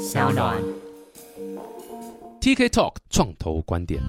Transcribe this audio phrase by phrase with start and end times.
[0.00, 0.56] 小暖。
[2.40, 4.00] TK Talk 创投观点。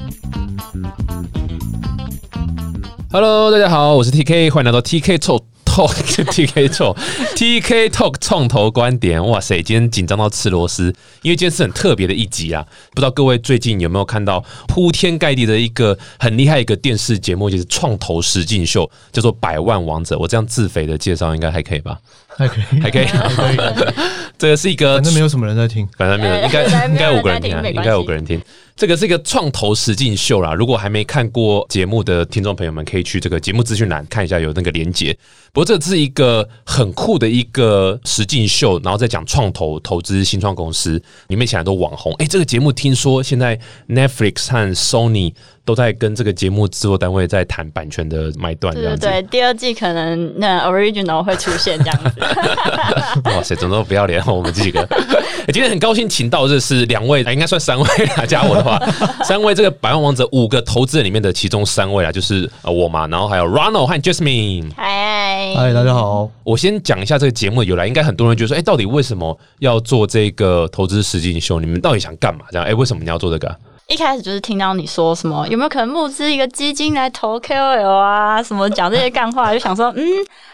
[3.12, 5.44] Hello，大家好，我是 TK，欢迎来到 TK Talk。
[5.72, 6.98] Talk TK Talk
[7.34, 12.66] TK Talk 创投观点，哇塞，今天紧张到吃螺丝，因为今天是很特别的一集啊！
[12.90, 20.18] 不知道各位最近有没有看到铺天盖地的一个很厉害一个电视节目，就是创投实境秀，叫做《百万王者》。
[20.20, 21.98] 我这样自肥的介绍应该还可以吧？
[22.36, 23.94] 还可以，还可以还可以，
[24.38, 25.88] 这个是一个反正没有什么人在听。
[25.98, 28.42] 反正没有，呃应该 对应该五个人听应该五个人听。
[28.82, 35.16] 这个是一个创投实境秀啦，如果还没看过节目的听众朋友们，可以去这个节目资讯栏看一下，有那个连接。
[35.54, 42.12] 不过这是一个很酷的一个实境秀，然后再讲创投投资新创公司，里面起来都网红。
[42.14, 43.56] 哎，这个节目听说现在
[43.88, 45.36] Netflix 和 Sony
[45.72, 49.00] 都在跟这个节目制作单位在谈版权的买断，这样子。
[49.00, 52.20] 对对对，第二季可能那 original 会出现这样子。
[53.24, 54.82] 哇塞，怎么都不要脸，我们几个。
[54.82, 57.86] 欸 今天很高兴请到这是两位，欸应该算三位
[58.18, 58.78] 啦，加我的话，
[59.24, 64.72] 三位这个百万王者五个投资人里面的其中三位啊，就是呃我嘛，然后还有 Ronald 和 Jasmine。
[64.76, 71.62] 嗨，嗨，大家好，我先讲一下这个节目的由来，应该很多人觉得说，哎、到底为什么要做这个投资实境秀？
[71.62, 72.42] 你们到底想干嘛？
[72.52, 73.56] 这样，哎、为什么你要做这个啊？
[73.88, 80.04] 一开始就是听到你说什么有没有可能募资一个基金来投 KOL 啊，什么讲这些干话，就想说嗯，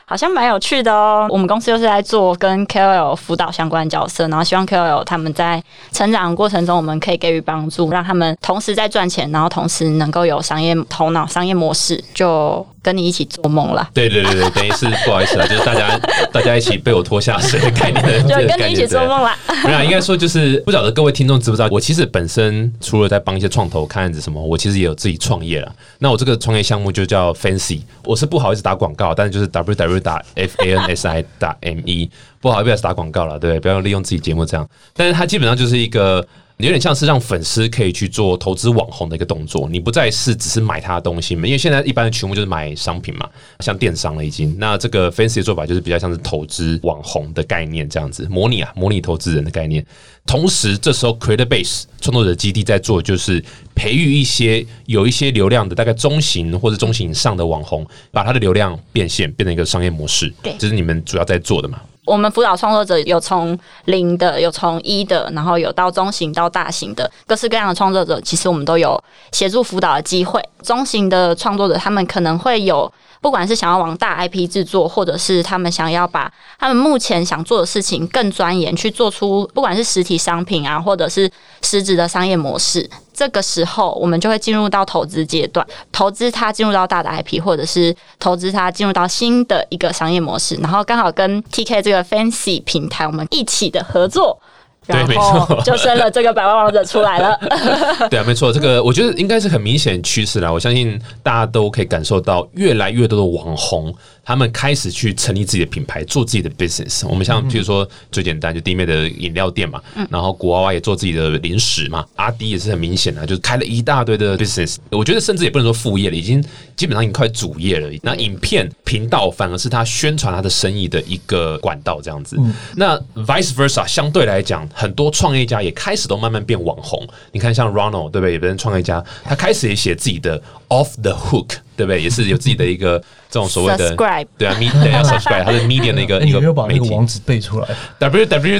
[0.10, 1.28] 好像蛮有趣的哦。
[1.30, 13.90] 我们公司就是在做跟 KOL 辅导相关的角色，然后希望 KOL 他们在成长过程中，我们可以给予帮助，让他们同时在赚钱，然后同时能够有商业头脑、商业模式，就跟你一起做梦啦。
[13.94, 16.00] 对对对对，等于是不好意思啊， 就是大家
[16.32, 19.36] 大家一起被我拖下水的概念的，就跟你一起做梦啦。
[19.66, 25.70] 没有啊，应该说就是不晓得各位听众知不知道，我其实本身除了在帮一些创投看案子什么，我其实也有自己创业了。
[26.00, 32.10] 那我这个创业项目就叫 Fancy，我是不好意思打广告，但是就是 W W 打 F A N S I 打 M E，
[32.40, 34.68] 不好意思打广告了，对，不要利用自己节目这样。
[34.94, 36.26] 但是它基本上就是一个。
[36.66, 43.30] 有点像是让粉丝可以去做投资网红的一个动作，你不再是只是买他的东西嘛，因为现在一般的群目就是买商品嘛，
[43.60, 44.56] 像电商了已经。
[44.58, 49.86] 那这个 fancy 的做法就是比较像是投资网红的概念这样子，模拟啊，模拟投资人的概念。
[50.26, 53.44] 同时，这时候 Creator Base 创作者基地在做，就是
[53.76, 60.34] 培育一些有一些流量的，大概中型或者中型以上的网红，把他的流量变现，变成一个商业模式。
[60.42, 61.80] 对这是你们主要在做的嘛？
[62.08, 69.00] 我们辅导创作者有从零的，有从一的，然后有到中型到大型的，各式各样的创作者，其实我们都有
[69.34, 70.42] 协助辅导的机会。
[70.64, 72.90] 中型的创作者，他们可能会有，
[73.28, 81.30] 不管是想要往大 IP 制作，或者是他们想要把他们目前想做的事情更钻研，去做出不管是实体商品啊，或者是
[81.62, 82.90] 实质的商业模式。
[83.14, 94.40] 这个时候，我们就会进入到投资阶段，投资它进入到大的 IP，或者是投资它进入到新的一个商业模式，然后刚好跟 TK 这个 Fancy 平台我们一起的合作，
[94.88, 97.40] 然后错就生了这个百万王者出来了。
[98.10, 100.52] 对啊，没错，这个我觉得应该是很明显趋势啦。
[100.52, 103.94] 我相信大家都可以感受到，越来越多的网红，
[104.28, 107.08] 他们开始去成立自己的品牌，做自己的 business。
[107.08, 114.76] 我们像譬如说最简单，就弟妹的饮料店嘛，然后古娃娃也做自己的零食嘛，阿迪也是很明显的，就是开了一大堆的 business。
[114.90, 116.44] 我觉得甚至也不能说副业了，已经
[116.76, 117.90] 基本上已经快主业了。
[118.04, 122.38] 那影片频道反而是他宣传他的生意的一个管道，这样子。
[122.76, 127.08] 那 vice versa，相对来讲，很多创业家也开始都慢慢变网红。
[127.32, 128.34] 你看，像 Ronald 对不对？
[128.34, 130.38] 有的人创业家，他开始也写自己的
[130.68, 132.02] off the hook，对不对？
[132.02, 133.00] 也是有自己的一个
[133.30, 137.68] 这种所谓的 Subscribe 对啊，me 对要 subscribe，它是 media 的一个哎你一个有没有把那个网址背出来
[138.00, 138.60] ？？w w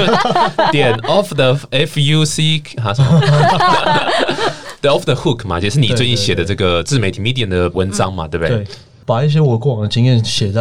[0.72, 3.20] 点 off the f u c 啊什么？
[4.80, 8.56] 对 off the hook 嘛，也是你最近写的这个自媒体 medium 的文章嘛，对不对？
[8.58, 8.66] 对，
[9.06, 10.60] 把一些我过往的经验写在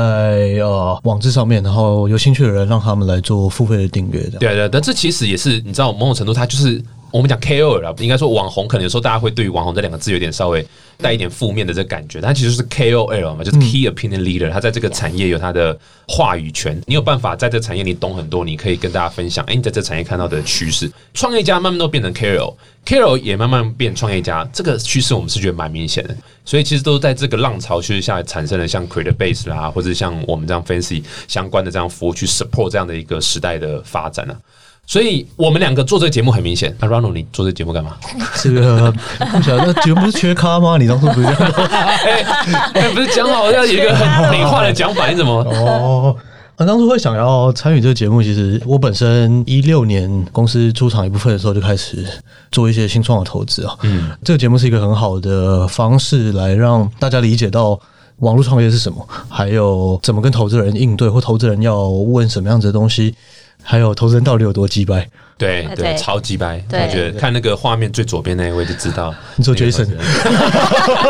[0.61, 4.39] 呃网志上面，然后有兴趣的人让他们来做付费的订阅，这样。
[4.39, 6.81] 对啊对啊，但这其实也是你知道，某种程度它就是
[7.13, 10.65] 我们讲 KOL 啦，应该说网红，可能有时候大家会对于网红这两个字有点稍微
[10.97, 22.55] 带一点负面的这个感觉，但其实就是 KOL 嘛，就是 Key Opinion Leader，他在这个产业有他的话语权，你有办法在这个产业你懂很多，你可以跟大家分享，哎，你在这产业看到的趋势，创业家慢慢都变成 KOL。
[22.83, 34.35] KOL 也慢慢变创业家，这个趋势我们是觉得蛮明显的，所以其实都在这个浪潮趋势下产生了像 Creator Base 啦，或者像我们这样 Fancy 相关的这样服务去 support 这样的一个时代的发展啊。
[34.85, 36.75] 所以我们两个做这个节目很明显。
[36.79, 37.95] 那 Ronald 你做这个节目干嘛？
[38.41, 38.91] 这个
[39.31, 40.77] 不晓得，那节目不是缺咖吗？
[40.77, 45.33] 你当初不是这样 不是讲好要有一个很美化的讲法，你怎么？
[45.43, 46.15] 哦。
[46.55, 52.05] 我当初会想要参与这个节目，其实我本身一六年公司出场一部分的时候就开始
[52.51, 53.75] 做一些新创的投资啊。
[53.81, 57.77] 嗯，这个节目是一个很好的方式来让大家理解到
[58.17, 63.15] 网络创业是什么，还有怎么跟投资人应对，或投资人要问什么样子的东西。
[63.63, 65.07] 还有投资人到底有多鸡掰。
[65.37, 66.63] 对对，超鸡白。
[66.87, 69.53] 我觉得看那个画面最左边那一位就知道，你说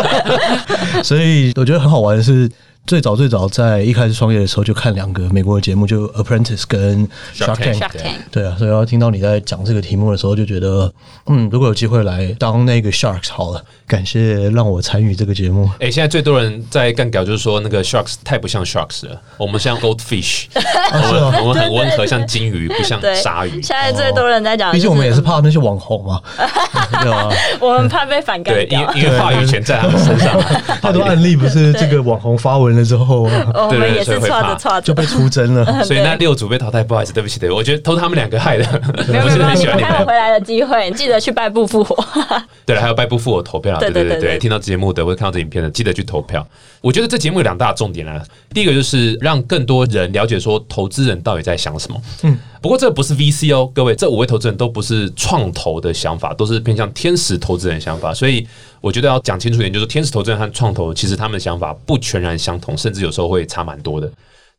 [1.04, 2.50] 所以我觉得很好玩的是，
[2.86, 7.80] 最早最早在一开始创业的时候就看两个美国的节目，就 Apprentice 跟 Shark Tank Tank。
[7.80, 10.92] Shark Tank，对啊，所以要听到你在讲这个题目的时候，就觉得，
[11.28, 15.70] 嗯，如果有机会来当那个 Sharks 好了，感谢让我参与这个节目。
[15.80, 23.62] 哎、现在最多人在干屌，就是说那个 sharks 太不像 sharks 了，我们像 goldfish， 我们我们很温和，像金鱼，不像，鲨鱼。
[23.62, 26.20] 现在最多人在讲就是，毕竟我们也是怕那些网红嘛，
[27.02, 27.30] 对吧？
[27.62, 28.94] 我们怕被反干对，因为。
[28.96, 30.38] 因为话语权在他们身上，
[30.82, 35.66] 太多案例不是这个网红发文了之后啊 我对对们也是以会怕错着错着，就被出征了。
[35.84, 38.66] 所以那六组被淘汰，不好意思，对不起，对不起，我觉得都是他们两个害的，
[39.08, 40.14] 没有没有没有，我是很喜你欢你们们还有回。
[40.14, 41.96] 来的机会，记得去拜布复活。
[42.66, 46.46] 对了，还有拜不复活投票啦，对对对对，对对对对听到节目的或者看到这影片的，记得去投票。
[46.82, 48.22] 我觉得这节目有两大重点啊，
[48.54, 52.02] 第一个就是让更多人了解说投资人到底在想什么。
[52.24, 58.46] 嗯，不过这不是 VC 哦，各位，这五位投资人都不是创投的想法，都是偏向天使投资人的想法，所以
[58.84, 64.12] 我觉得要讲清楚一点，就是天使投资人和创投其实他们的想法不全然相同，甚至有时候会差蛮多的。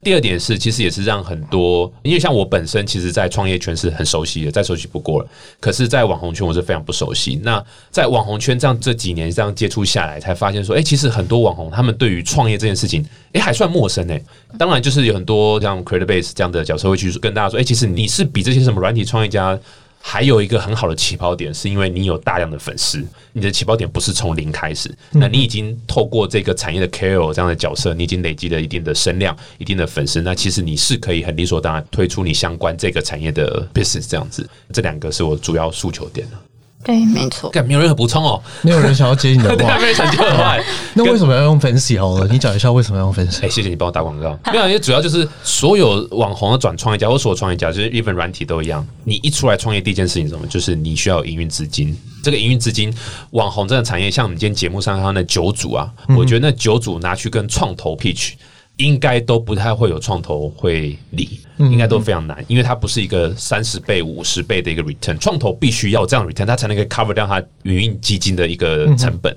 [0.03, 5.29] 第二点是，其实也是让很多，因为像我本身其实，在创业圈是很熟悉的，再熟悉不过了。
[5.61, 7.39] 可是，在网红圈我是非常不熟悉。
[7.43, 13.05] 那在网红圈这样这几年这样接触下来，才发现说，哎、其实很多网红他们对于创业这件事情，
[13.35, 14.19] 哎、还算陌生哎、
[14.59, 19.59] 当然，就是有很多像 Creator Base 这样的角色会去跟大家说，哎、其实你是比这些什么软体创业家。
[20.07, 23.03] 还有一个很好的起跑点，是因为你有大量的粉丝，
[23.33, 34.47] 你的起跑点不是从零开始，那你已经透过这个产业的 KOL 这样的角色，你已经累积了一定的声量、一定的粉丝，那其实你是可以很理所当然推出你相关这个产业的 business 这样子。
[34.73, 36.41] 这两个是我主要诉求点了。
[36.85, 37.51] 对，没错。
[37.51, 40.57] 干，没有任何补充哦，没有人想要接你的 对，话没，有想接我的话。
[40.95, 42.29] 那为什么要用 Fancy 好了？
[42.31, 43.45] 你讲一下为什么要用 Fancy？
[43.45, 44.39] 哎、谢谢你帮我打广告。
[44.53, 48.87] 没有，因为主要就是所有网红的转创业家或所有创业家，就是 even 软体都一样。
[49.05, 50.47] 你一出来创业，第一件事情是什么？
[50.47, 51.97] 就是你需要有营运资金。
[52.23, 52.95] 这个营运资金，
[53.31, 58.33] 网红这个产业，像我们今天节目上看到那九组啊，我觉得那九组拿去跟创投 pitch。
[58.77, 69.37] 应该都不太会有创投会理，应该都非常难，因为它不是一个三十倍、五十倍的一个 return，创投必须要有这样 return，它才能够 cover 掉它营运基金的一个成本。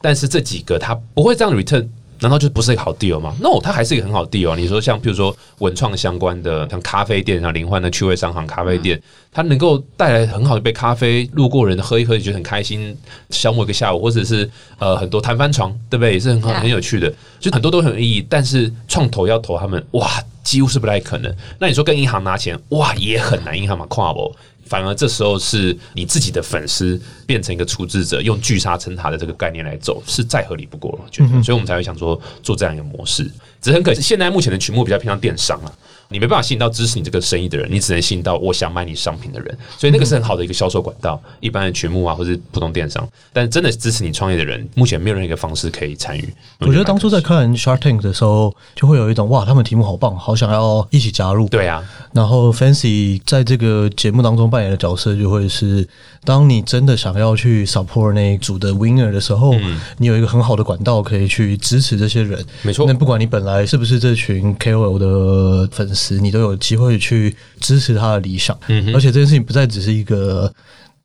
[0.00, 1.86] 但是这几个它不会这样 return，
[2.20, 4.56] 难道就不是一个好 deal 吗？No，它还是一个很好的 deal 啊。
[4.56, 9.00] 你说像比如说文创相关的，像咖啡店，像林焕的趣味商行咖啡店，
[9.32, 12.96] 它能够带来很好的一杯咖啡，路过人喝一喝也觉得很开心，
[13.30, 14.48] 消磨一个下午，或者是
[14.78, 16.14] 呃很多弹翻床，对不对？
[16.14, 18.26] 也是很好很有趣的，就很多都很有意义。
[18.28, 20.08] 但是创投要投他们，哇，
[20.42, 21.32] 几乎是不太可能。
[21.58, 24.34] 那你说跟银行拿钱，哇，也很难，银行嘛跨不。
[24.68, 31.42] 反而这时候是你自己的粉丝变成一个出资者，用聚沙成塔的这个概念来走，是再合理不过了，我觉得。
[31.42, 33.24] 所以我们才会想说做这样一个模式。
[33.60, 35.72] 只是很可惜，现在目前的曲目比较偏向电商啊，
[36.10, 41.20] 你没办法吸引到支持你这个生意的人，你只能吸引到我想买你商品的人，所以那个是很好的一个销售管道。
[41.40, 46.34] 一般的群募啊，或是普通电商，但真的支持你创业的人，目前没有任何一个方式可以参与。
[46.60, 51.46] 我觉得当初在看 Shark Tank 的时候，就会有一种哇，他们题目好棒，好想要一起加入。
[51.48, 55.86] 对啊，然后 Fancy 在这个节目当中扮演的角色，就会是
[56.24, 59.54] 当你真的想要去 support 那一组的 winner 的时候，
[59.98, 62.42] 你有一个很好的管道可以去支持这些人。
[62.62, 68.58] 没错那不管你本来是不是这群 KOL 的粉丝，你都有机会去支持他的理想。
[68.68, 70.52] 嗯而且这件事情不再只是一个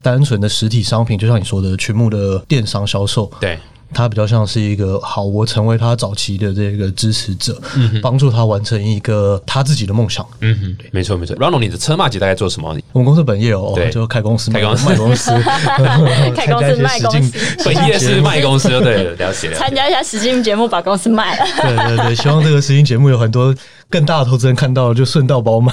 [0.01, 3.31] 单纯的实体商品，就像你说的群目的电商销售。
[3.39, 3.57] 对。
[3.95, 7.61] 他比较像是一个好，我成为他早期的这个支持者，
[8.01, 10.25] 帮助他完成一个他自己的梦想。
[10.39, 11.35] 嗯哼，没错没错。
[11.35, 12.75] Ronald，你的车马姐大概做什么？
[12.91, 15.29] 我们公司本业哦对，就开公司、开公司卖公司、
[16.35, 19.53] 开公司卖公司 本业是卖公司，对，了解了解。
[19.53, 21.45] 参加一下实境节目，把公司卖了。
[21.61, 23.53] 对对对，希望这个实境节目有很多
[23.93, 25.71] 更大的投资人看到了，就顺道包买。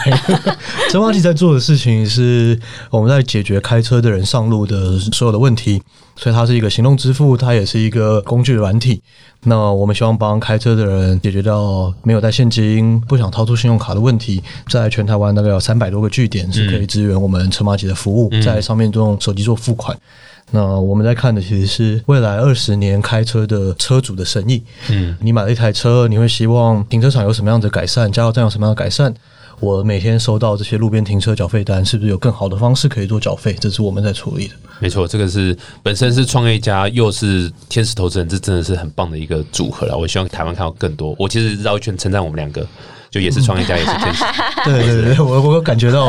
[0.90, 2.60] 陈华奇在做的事情是
[2.90, 5.82] 我们在解决开车的人上路的所有的问题，
[6.16, 9.00] 所以它是一个行动支付，它也是一个工具软体。
[9.44, 19.96] 那我们希望帮开车的人解决掉没有带现金、不想掏出信用卡的问题，在全台湾大概有三百多个据点是可以支援我们车马吉的服务，在上面用手机做付款。
[20.50, 24.62] 那我们在看的其实是未来二十年开车的车主的生意。
[24.90, 29.14] 嗯，你买了一台车，你会希望停车场有什么样的改善，加油站有什么样的改善？
[29.60, 33.54] 我每天收到这些路边停车缴费单，是不是有更好的方式可以做缴费？
[33.60, 34.54] 这是我们在处理的。
[34.78, 39.96] 没错，这个是本身是创业家，又是天使投资人，这真的是很棒的一个组合了。
[39.96, 41.14] 我希望台湾看到更多。
[41.18, 42.66] 我其实绕一圈称赞我们两个，
[43.10, 44.24] 就也是创业家，也是天使。
[44.64, 46.06] 对 对对，我我有感觉到，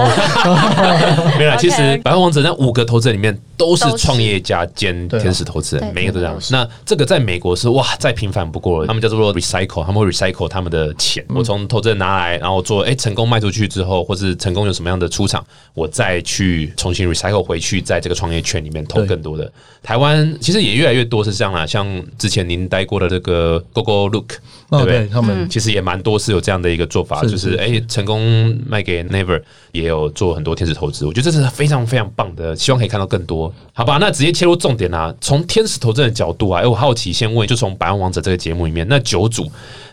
[1.37, 8.87] 没有啦，其实百万王者那五个投资人里面都是创业家兼天使投资人，每一个都这样那这个在美国是哇，再平凡不过了。
[8.87, 11.25] 他们叫做 recycle，他们会 recycle 他们的钱。
[11.29, 15.43] 嗯我从投资人拿来，然后做哎、成功卖出去之后，或是成功有什么样的出场，
[15.73, 19.51] 我再去重新 recycle 回去，在这个创业圈里面投更多的。
[19.81, 21.87] 台湾其实也越来越多是这样啦，像
[22.19, 24.37] 之前您待过的这个 GoGo Look，对
[24.69, 25.07] 哦，不对对？
[25.07, 33.51] 他们其实也蛮多是有这样的一个做法，是就是是哎、成功卖给 Never 也有做很多天使投资，我觉得这是非常非常棒的，希望可以看到更多。
[33.73, 39.49] 好吧，那直接切入重点啦、从天使投资人的角度啊，哎、我好奇先问，就从百万王者这个节目里面，那九组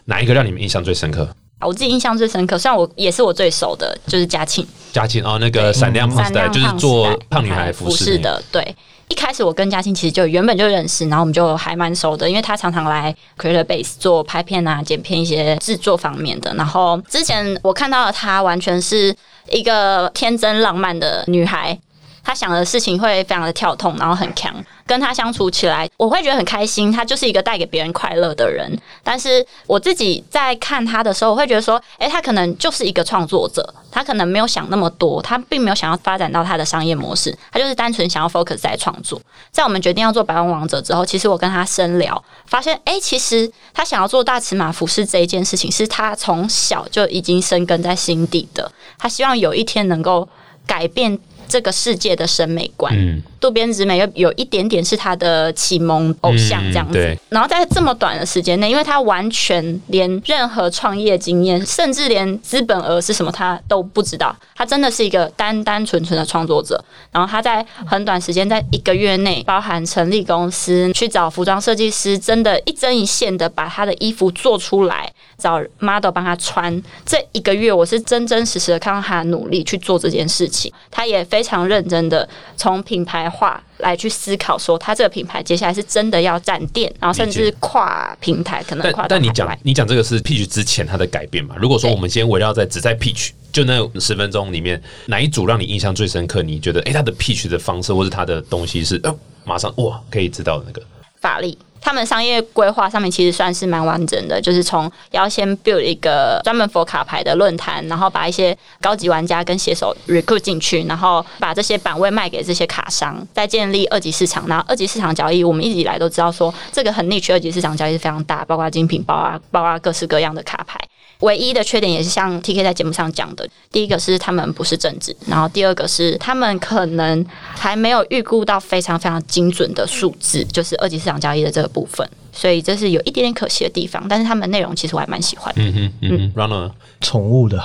[0.07, 1.27] 哪一个让你们印象最深刻？
[1.61, 4.67] 我自己印象最深刻，虽然我也是我最熟的，就是嘉庆。
[4.93, 8.19] 嘉庆哦，那个闪亮胖时代，就是做胖女孩服饰。
[8.19, 8.77] 的，对。
[9.09, 16.55] 一开始我跟嘉欣其实就原本就认识，然后我们就还蛮熟的，因为他常常来 Creator Base 做拍片啊、剪片一些制作方面的。
[16.55, 19.15] 然后之前我看到的她完全是
[19.51, 21.79] 一个天真浪漫的女孩，
[22.23, 24.55] 他想的事情会非常的跳痛，然后很强。
[24.87, 26.91] 跟他相处起来，我会觉得很开心。
[26.91, 28.75] 他就是一个带给别人快乐的人。
[29.03, 39.21] 但是我自己在看他的时候，我会觉得说，诶，他可能就是一个创作者，他可能没有想那么多，他并没有想要发展到他的商业模式，他就是单纯想要 focus 在创作。
[39.51, 48.73] 在我们决定要做百万王者之后，其实我跟他深聊，发现，诶，其实他想要做大尺码服饰这一件事情，是他从小就已经生根在心底的。
[48.99, 50.27] 他希望有一天能够
[50.67, 51.19] 改变。
[51.49, 57.19] 这个世界的审美观，嗯，渡边直美有有一点点是他的启蒙偶像这样子。
[57.31, 66.83] 然后在这么短的时间内，因为他完全连任何创业经验，甚至连资本额是什么他都不知道，他真的是一个单单纯纯的创作者。
[67.11, 76.83] 然后他在很短时间，在一个月内，包含成立公司，去找服装设计师，真的，一针一线的把他的衣服做出来，找 model 帮他穿。
[77.07, 80.73] 这一个月，我是真真实实的看到他的努力去做这件事情。
[80.91, 91.55] 他也非常认真的从品牌化来去思考，说他这个品牌接下来是真的要站店，然后甚至跨平台，可能但跨但但你讲你讲这个是 Peach 之前它的改变嘛？
[91.59, 96.43] 如果说对我们先围绕在只在 Peach，就那十分钟里面，哪一组让你印象最深刻？
[96.43, 99.15] 你觉得哎，它的 Peach 的方式或是它的东西是呃，
[99.45, 100.83] 马上哇可以知道的那个。
[101.21, 101.59] 法力。
[101.81, 114.47] 他们商业规划上面其实算是蛮完整的，就是从要先 build 一个专门 for 卡牌的论坛，然后把一些高级玩家跟写手 recruit 进去，然后把这些版位卖给这些卡商，再建立二级市场。
[114.47, 120.79] 然后二级市场交易，我们一直以来都知道说这个很 niche 二级市场交易是非常大，包括精品包啊，包括各式各样的卡牌。
[121.21, 134.07] 唯一的缺点也是像 T K 在节目上讲的，第一个是他们不是政治，然后第二个是他们可能还没有预估到非常非常精准的数字，就是二级市场交易的这个部分，所以这是有一点点可惜的地方。
[134.09, 135.63] 但是他们内容其实我还蛮喜欢的。
[135.63, 136.71] 嗯哼嗯哼 r u n n e r
[137.01, 137.61] 宠物的，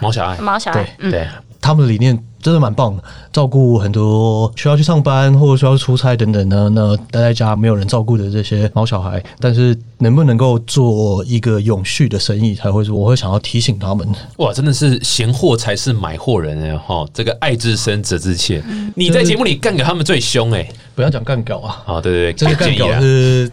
[0.00, 1.28] 毛小爱，猫小爱对，嗯，对，
[1.60, 3.02] 他们的理念真的蛮棒的，
[3.32, 14.08] 照顾很多需要去上班或者需要出差等等的，那待在家没有人照顾的这些毛小孩，但是能不能够做一个永续的生意，才会是我会想要提醒他们。
[14.38, 17.06] 哇，真的是闲货才是买货人哎哈！
[17.12, 20.66] 这个爱之深责之切，嗯你在节目里干给他们最凶哎。
[20.92, 22.86] 不要讲干搞啊，啊，对对对，这个干搞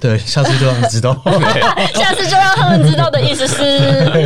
[0.02, 1.14] 对，下次就让你知道。
[1.96, 3.56] 下次就让他们知道的意思是，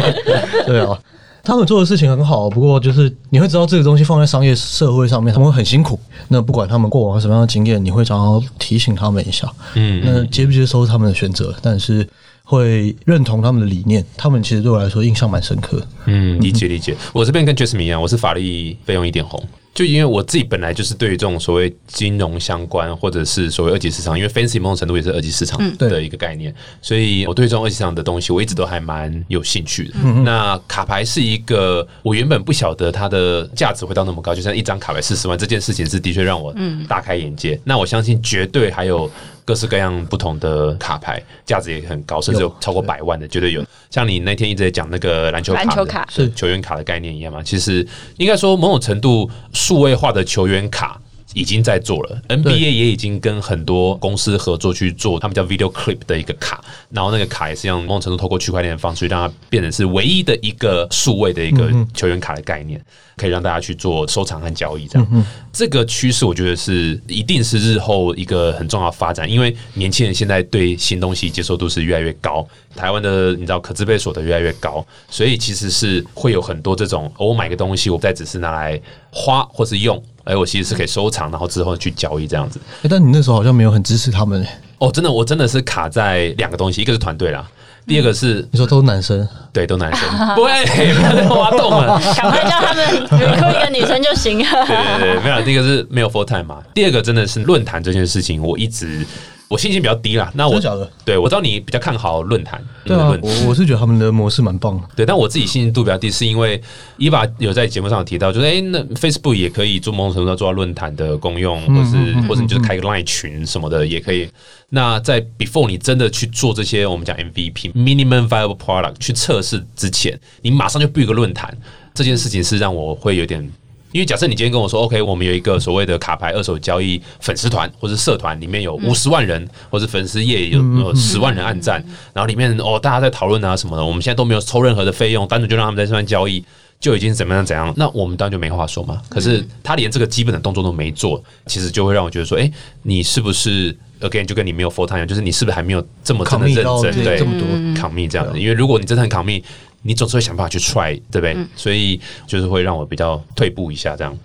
[0.66, 0.98] 对啊，
[1.44, 6.00] 他们做的事情很好，不过就是你会知道这个东西放在商业社会上面，他们会很辛苦。
[6.28, 9.52] 那不管他们过往什么样的经验，你会想要提醒他们一下。
[9.76, 12.08] 嗯那接不接受是他们的选择，但是
[12.44, 14.06] 会认同他们的理念。
[14.16, 15.82] 他们其实对我来说印象蛮深刻。
[16.06, 16.96] 嗯，理解理解。
[17.14, 19.44] 我这边跟 Jasmine 一样，我是法律费用一点红。
[19.74, 29.94] 就因为我自己本来就是对于这种所谓金融相关，或者是所谓二级市场，因为 fancy 某种程度也是二级市场的一个概念，所以我对这种二级市场的东西，我一直都还蛮有兴趣的。
[30.24, 36.54] 那卡牌是一个我原本不晓得它的价值会到那么高，就像一张卡牌四十万这件事情，是的确让我
[36.88, 37.60] 大开眼界。
[37.64, 39.10] 那我相信绝对还有
[39.52, 43.62] 各式各样不同的卡牌，价值也很高，甚至有超过百万的，绝对有。
[43.90, 47.44] 像你那天一直在讲那个篮球卡的，篮球卡是球员卡的概念一样嘛？
[47.44, 50.98] 其实应该说某种程度数位化的球员卡。
[51.34, 62.84] 已经在做了，NBA 也已经跟很多公司合作去做，他们叫 Video Clip 的一个卡，然后那个卡也是用某种程度透过区块链的方式，让它变成是唯一的一个数位的一个球员卡的概念，
[63.16, 64.88] 可以让大家去做收藏和交易。
[64.88, 72.46] 这样，这个趋势我觉得是一定是日后一个很重要的发展，因为年轻人现在对新东西接受度是越来越高，
[72.76, 80.02] 台湾的你知道可支配所得越来越高，所以其实是会有很多这种、哦我买个东西，我不再只是拿来花或是用。
[80.24, 82.60] 哎，我其实是可以收藏，然后之后去交易这样子。
[82.84, 84.50] 欸但你那时候好像没有很支持他们、欸。
[84.78, 87.48] 哦，真的，我真的是卡在两个东西，一个是团队啦，
[87.86, 92.00] 第二个是你说都是男生，对，都男生， 不会，不要再挖洞了。
[92.16, 94.46] 赶快叫他们 recruit 一个女生就行了。
[94.66, 99.06] 对对对，没有，第一个是没有 full time 嘛，第二个真的是论坛这件事情，我一直
[99.52, 100.32] 我信心比较低啦。
[100.34, 100.90] 那我真的假的？
[101.04, 104.88] 对我知道你比较看好论坛，对啊论，我我是觉得他们的模式蛮棒的。
[104.96, 106.62] 对，但我自己信心度比较低，是因为
[106.96, 114.30] 伊娃有在节目上有提到，就是哎、诶那 Facebook 也可以做某种程度上做到论坛的功用，或是或者你就是开个 Line 群什么的也可以。
[114.70, 121.54] 那在 before 你真的去做这些我们讲 MVP minimum viable product 去测试之前，你马上就 build 一个论坛，
[121.94, 123.52] 这件事情是让我会有点。
[123.92, 131.84] 因为假设你今天跟我说，OK，我们有一个所谓的卡牌二手交易粉丝团或者社团，里面有五十万人，或者粉丝页有有十万人按赞，
[132.14, 136.44] 然后里面哦大家在讨论啊什么的，我们现在都没有抽任何的费用，单纯就让他们在这边交易。
[136.80, 139.00] 就已经怎么样怎样，那我们当然就没话说嘛。
[139.08, 147.04] 可是他连这个基本的动作都没做，其实就会让我觉得说，哎、你是不是 again 就跟你没有 full time 一样，就是你是不是还没有这么真的认真？
[147.04, 147.48] 对，这这么多
[147.80, 148.40] commit 这样子。
[148.40, 149.44] 因为如果你真的很扛密，
[149.82, 151.36] 你总是会想办法去 try，对不对？
[151.56, 154.18] 所以就是会让我比较退步一下这样。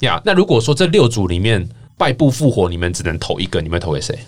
[0.00, 4.18] 呀那如果说这六组里面败部复活，你们只能投一个，你们投给谁？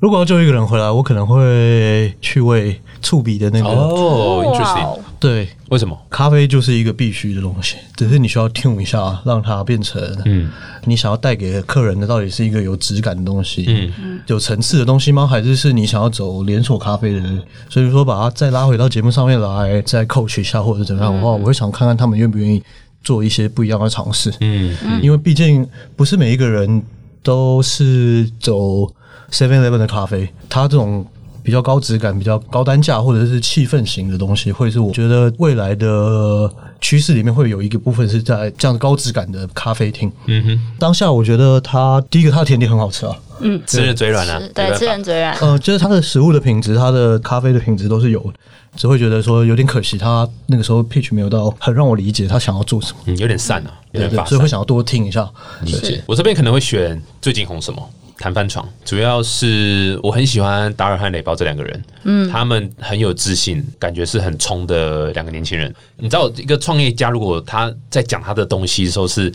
[0.00, 3.68] 如果要救一个人回来，我可能会去为触笔的那个。
[3.68, 5.96] 哦哇，interesting，对，为什么？
[6.08, 10.50] 咖啡就是一个必须的东西，只是你需要 tune 一下，让它变成嗯
[10.86, 15.26] 你想要带给客人的到底是一个有质感的东西，嗯有层次的东西吗？
[15.26, 17.22] 还是是你想要走连锁咖啡的？
[17.68, 22.62] 所以说把它再拉回到节目上面来，再 coach 一下或者怎么样的话，我会想看看他们愿不愿意
[23.04, 24.32] 做一些不一样的尝试。
[24.40, 26.82] 嗯因为毕竟不是每一个人
[27.22, 28.90] 都是走
[29.32, 31.06] Seven Eleven 的咖啡，它这种
[31.42, 40.10] 比较高质感、比较高单价或者是气氛型的东西，会是我觉得未来的趋势里面会有一个部分是在这样高质感的咖啡厅。
[40.26, 45.34] 嗯哼，当下我觉得它第一个它的甜点很好吃啊，嗯吃人嘴软啊，对，吃人嘴软。
[45.38, 48.34] 呃，就是它的食物的品质、它的咖啡的品质都是有的，
[48.76, 54.26] 只会觉得说有点可惜，它那个时候 pitch 没有到很让我理解他想要做什么，嗯，有点散啊，有点发，散。
[54.26, 55.28] 所以会想要多听一下。
[55.62, 56.02] 理解。
[56.06, 57.90] 我这边可能会选最近红什么
[58.20, 65.74] 弹翻床，主要是我很喜欢达尔和雷包这两个人，嗯，他们很有自信，感觉是很冲的两个年轻人。
[65.96, 69.32] 你知道，一个创业家如果他在讲他的东西的时候是是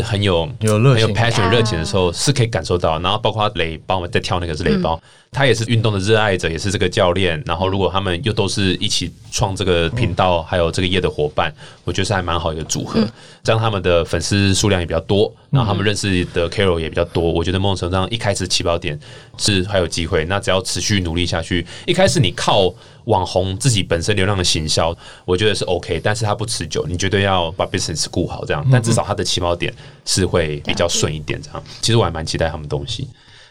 [0.00, 2.98] 很有很有有热情 passion 热情的时候，是可以感受到。
[3.00, 7.40] 然后包括雷帮，我们在跳那个是雷包，他也是运动的热爱者，也是这个教练。
[7.44, 11.52] 然后如果他们又都是一起创这个频道，还有这个业的伙伴，
[11.84, 13.06] 我觉得是还蛮好一个组合。
[13.44, 17.30] 这样他们的粉丝数量也比较多，然后他们认识的 Carol 也比较多。
[17.30, 18.98] 我觉得某种程度上一开始起跑点
[19.36, 20.24] 是还有机会。
[20.24, 22.72] 那只要持续努力下去，一开始你靠
[23.06, 28.64] 网红自己本身流量的行销，我觉得是 OK，但是它不持久，你绝对要把 business 顾好这样。
[28.70, 31.62] 但至少它的起跑点是会比较顺一点这样。
[31.80, 33.08] 其实我还蛮期待他们东西。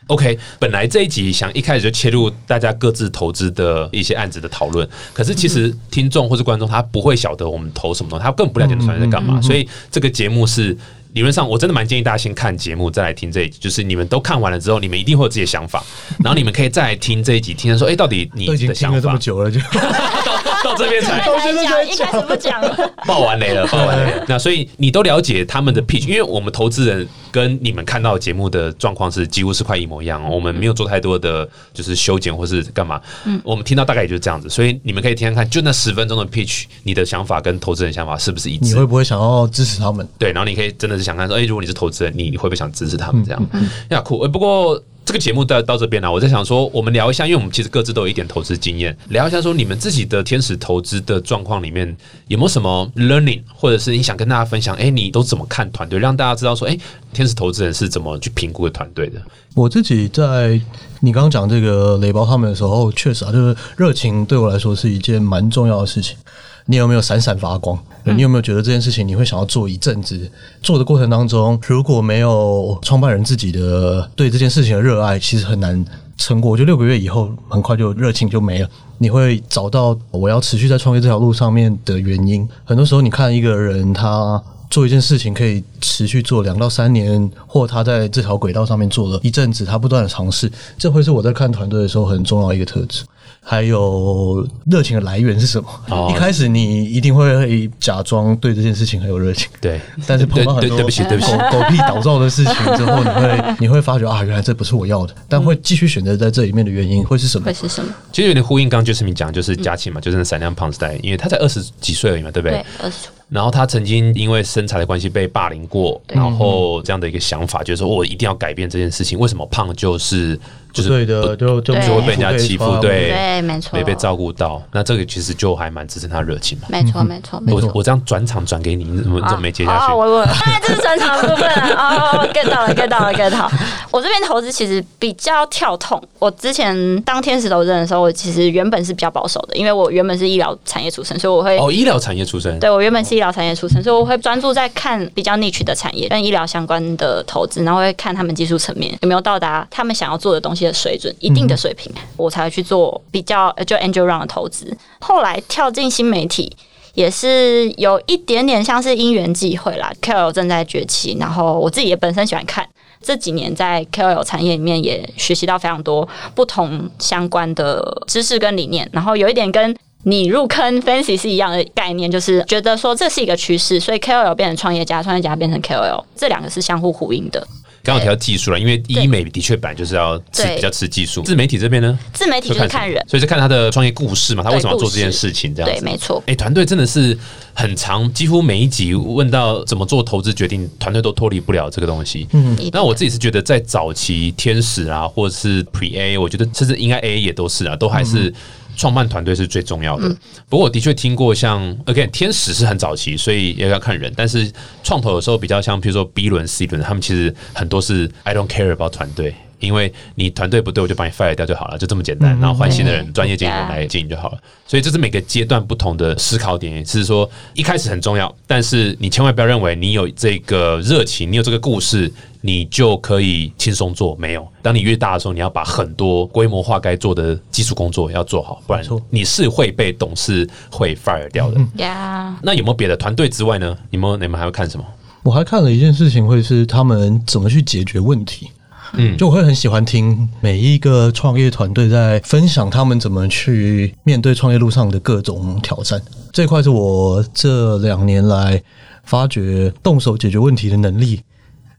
[0.08, 10.78] OK，本来这一集想一开始就切入大家各自投资的一些案子的讨论，可是其实听众或是观众他不会晓得我们投什么东西，他根本不了解团队在干嘛，所以这个节目是。
[11.16, 13.58] 理论上，我真的蛮建议大家先看节目，再来听这一集。
[13.58, 15.82] 就是你们都看完了之后，你们一定会有自己的想法，
[16.22, 22.62] 然后你们可以再来听这一集，听说，哎、到底你已经的想法听了这么久了，就到到这边才才讲，一开始不讲，
[23.08, 24.26] 爆完雷了，爆完雷了。
[24.28, 33.00] 那所以你都了解他们的 pitch，因为我们投资人跟你们看到节目的状况是几乎是快一模一样哦，我们没有做太多的就是修剪或是干嘛。
[33.24, 38.86] 嗯，我们听到大概也就是这样子，所以你们可以听听看，就那十分钟的 pitch，你的想法跟投资人想法是不是一致你会？
[38.86, 40.06] 不会想要支持他们？
[40.20, 43.50] 对，然后你可以真的是想看说，哎、如果你是投资人，你你会不会想支持他们这样？
[43.90, 44.20] 呀，酷。
[44.22, 51.96] 呃不过这个节目到到这边呢、我在想说，我们聊一下，因为我们其实各自都有一点投资经验，聊一下说你们自己的天使投资的状况里面
[52.28, 56.76] 有没有什么 learning，或者是你想跟大家分享，哎、你都怎么看团队，让大家知道说，哎、
[57.14, 59.22] 天使投资人是怎么去评估团队的？
[59.54, 60.60] 我自己在
[61.02, 66.18] 你刚刚讲这个雷包他们的时候，确实啊，就是热情对我来说是一件蛮重要的事情。
[66.68, 67.78] 你有没有闪闪发光？
[68.04, 70.30] 你有没有觉得这件事情你会想要做一阵子？
[70.62, 75.84] 做的过程当中，如果没有创办人自己的对这件事情的热爱，其实很难
[76.18, 76.52] 撑过。
[76.52, 78.70] 我觉得六个月以后，很快就热情就没了。
[78.98, 82.48] 你会找到我要持续在创业这条路上面的原因。
[82.64, 93.04] 很多时候，你看一个人他做一件事情可以持续做两到三年，或他在这条轨道上面做了一阵子，他不断的尝试，这会是我在看团队的时候很重要一个特质。
[93.48, 95.70] 还有热情的来源是什么？
[95.92, 107.54] 哦一开始你一定会假装对这件事情很有热情，对，但是碰到很多对对对不起对不起狗狗屁倒灶的事情之后，你会 你会发觉啊，原来这不是我要的，但会继续选择在这里面的原因会是什么会？
[107.54, 107.94] 是什么？
[108.12, 112.58] 其实有点呼应刚刚就是你讲，就是佳琪嘛，就是那闪亮胖子代，因为他才二十几岁而已嘛，对不对？
[112.58, 119.18] 对，二十然后他曾经因为身材的关系被霸凌过，然后这样的一个想法，就是说我一定要改变这件事情。
[119.18, 120.40] 为什么胖就是
[120.72, 126.68] 就是对的，就就对就会被人家欺负对对，没错，没被照顾到，那这个其实就还蛮支撑他热情嘛。
[126.70, 127.62] 没错，没错，没错。
[127.68, 129.94] 我我这样转场转给你，你怎么你怎么没接下去？
[129.94, 133.52] 哦，我我，哎，这是转场的部分啊哦，get 到了，get 到了，get 到。
[133.90, 136.02] 我这边投资其实比较跳痛。
[136.20, 154.76] 我之前当天使投资人的时候，我其实原本是比较保守的，因为我原本是医疗产业出身，所以我会哦，医疗产业出身，对我原本是医疗产业出身，所以我会专注在看比较 niche 的产业跟医疗相关的投资，然后会看他们技术层面有没有到达他们想要做的东西的水准一定的水平，我才去做比较就 angel round 的投资。
[155.00, 156.56] 后来跳进新媒体。
[156.96, 162.66] 也是有一点点像是因缘际会啦，KOL 正在崛起，然后我自己也本身喜欢看，
[163.02, 169.76] 这几年在 KOL 产业里面也学习到非常多不同相关的知识跟理念，然后有一点跟
[170.08, 177.46] 你入坑 fancy 是一样的概念，就是觉得说这是一个趋势，所以 KOL 变成创业家，创业家变成 KOL，这两个是相互呼应的。
[177.84, 181.22] 刚好提到技术了，因为医美的确本来就是要吃比较吃技术。
[181.22, 185.86] 自媒体这边呢，自媒体就是看人，所以是看他的创业故事嘛，他为什么要做这件事事情这样对，子。
[185.86, 186.22] 没错。
[186.26, 187.16] 哎，团队真的是
[187.54, 192.28] 很长，几乎每一集问到怎么做投资决定，团队都脱离不了这个东西。
[192.32, 198.34] 嗯，那我自己是觉得，在早期天使啊，或者是 Pre A，我觉得甚至应该 A 也都是啊，都还是
[198.76, 200.10] 创办团队是最重要的。
[200.50, 204.52] 不过我的确听过像 again 天使是很早期，所以也要看人，但是
[204.84, 209.34] 创投有时候比较像，比如说 B 轮、C 轮，他们其实很多是 I don't care about 团队。
[209.60, 212.38] 因为你团队不对，我就把你 fire 掉就好了，就这么简单。
[212.40, 214.38] 然后换新的人，专业经理人来经营就好了。
[214.68, 224.16] 所以这是每个阶段不同的思考点，也是说一开始很重要，但是你千万不要认为你有这个热情，你有这个故事，你就可以轻松做。
[224.18, 231.60] 没有，当你越大的时候，你要把很多规模化该做的基础工作要做好，不然没错你是会被董事会 fire 掉的。
[231.78, 233.78] 呀那有没有别的团队之外呢？
[233.90, 234.86] 你们你们还会看什么？
[235.24, 238.50] 我还看了一件事情，会是他们怎么去解决问题。
[238.94, 246.02] 嗯，就我会很喜欢听每一个创业团队在分享他们怎么去面对创业路上的各种挑战。
[246.32, 248.62] 这块是我这两年来
[249.04, 251.22] 发掘动手解决问题的能力。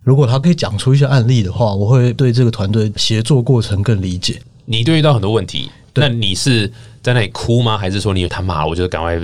[0.02, 4.40] 如果他可以讲出一些案例的话，我会对这个团队协作过程更理解。
[4.66, 6.70] 你一定遇到很多问题，那你是
[7.02, 7.78] 在那里哭吗？
[7.78, 9.14] 还是说你他妈，我就赶快，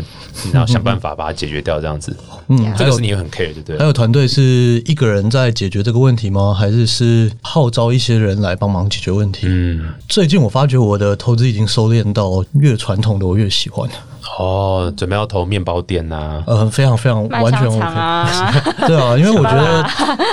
[0.52, 2.16] 然后想办法把它解决掉，这样子？
[2.48, 3.84] 嗯，这个是你很 care 对不对还？
[3.84, 6.54] 有团队是一个人在解决这个问题吗？
[6.54, 9.46] 还是是号召一些人来帮忙解决问题？
[9.48, 13.88] 嗯，最近我发觉我的投资已经收敛到越传统的我越喜欢，
[14.38, 17.80] 哦，准备要投面包店呐、呃，非常非常完全 OK。
[17.80, 18.52] 啊，
[18.86, 19.86] 对啊，因为我觉得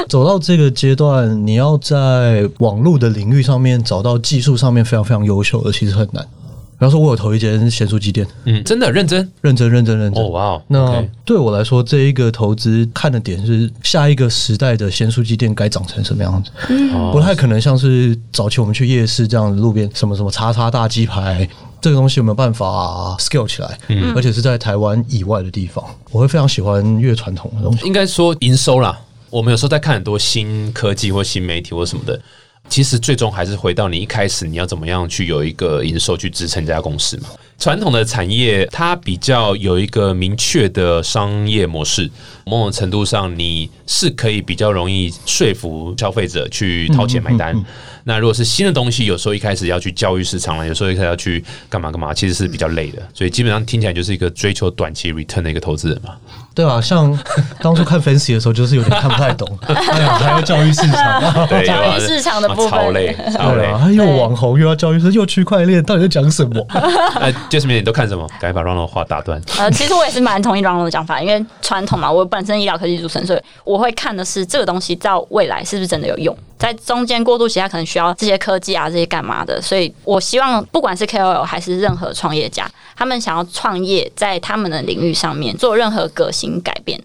[0.07, 6.25] 走到这个阶段，你要在网络的领域上面找到技术上面非常非常优秀的，其实很难。
[6.79, 10.23] 比方说，我有投一间咸酥鸡店，嗯，真的认真认真认真认真。
[10.23, 16.51] 哦，哇哦，那 OK 对我来说，这一个投资看的点是下一个时代的咸酥鸡店该长成什么样子。
[16.93, 21.47] 哦不太可能像是早期我们去夜市这样路边什么什么叉叉大鸡排
[21.81, 23.77] 这个东西有没有办法 scale 起来？
[23.89, 27.85] 嗯，而且是在台湾以外的地方，我会非常喜欢越传统的东西。
[27.85, 28.97] 应该说营收啦。
[29.29, 32.19] 我们有时候在看很多新科技或新媒体或什么的，
[32.69, 37.29] 其实最终还是回到你一开始你要怎么样去有一个营收去支撑这家公司嘛。
[37.57, 42.09] 传统的产业它比较有一个明确的商业模式，
[42.45, 47.53] 某种程度上你是可以比较容易说服消费者去掏钱买单。
[48.05, 53.05] 那如果是新的东西，有时候一开始要去教育市场了，有时候一开始要去干嘛干嘛，其实是比较累的。
[53.13, 56.15] 所以基本上听起来就是一个追求短期 return 的一个投资人嘛。
[56.59, 57.17] 对啊，像
[57.61, 63.89] 当初看 Fancy 的时候，就是有点看不太懂， 哎呀，还要教育市场，对， 教育市场的部分超累， 超累对啊，。
[63.93, 66.65] 又网红又要教育市，又区块链，到底在讲什么？
[67.15, 68.27] 呃，Jasmine，你都看什么？
[68.41, 69.41] 赶紧把 Ronald 话打断。
[69.57, 87.01] 呃，其实我也是蛮同意 Ronald 的讲法，因为传统嘛，我本身医疗科技出身，所以我会看的是这个东西到未来是不是真的有用，在中间过渡期，它可能需要这些科技啊，这些干嘛的，所以我希望不管是 KOL 还是任何创业家，他们想要创业，在他们的领域上面做任何革新改变，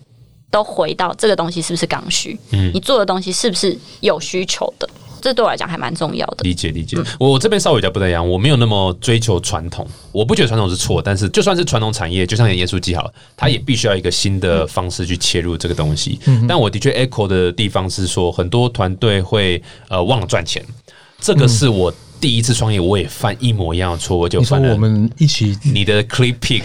[0.50, 4.90] 都回到这个东西是不是刚需，嗯，你做的东西是不是有需求的，
[5.22, 6.38] 这对我来讲还蛮重要的。
[6.42, 16.18] 理解理解，我我这边稍微比较不太一样，我没有那么追求传统，我不觉得传统是错，但是就算是传统产业，就像耶稣记好了，它也必须要一个新的方式去切入这个东西。
[16.26, 20.61] 嗯但我的确 echo 的地方是说，很多团队会呃忘了赚钱，
[21.20, 26.62] 这个是我第一次创业我也犯一模一样的错，误就你说犯了我们一起你的 Clip Pick，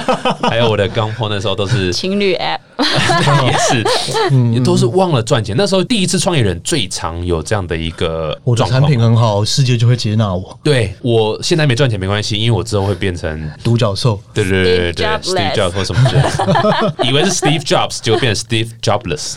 [0.48, 2.58] 还有我的钢坡那时候都是情侣 App，
[3.44, 3.84] 也是，
[4.32, 5.54] 嗯都是忘了赚钱。
[5.58, 8.82] 那时候第一次创业人最常有这样的一个我的产。
[8.82, 10.58] 品很好，世界就会接纳我。
[10.62, 19.36] 对我现在没赚钱没关系，因为我之后会变成独角兽，对对对对对 Steve Jobs 或什么之类的， 以为是 Steve Jobs，结果变成 Steve Jobless，